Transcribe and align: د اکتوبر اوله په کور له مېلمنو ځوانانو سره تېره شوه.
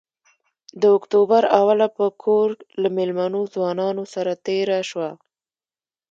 د 0.81 0.83
اکتوبر 0.97 1.43
اوله 1.59 1.87
په 1.97 2.05
کور 2.23 2.49
له 2.81 2.87
مېلمنو 2.97 3.41
ځوانانو 3.53 4.03
سره 4.13 4.31
تېره 4.45 4.79
شوه. 4.89 5.11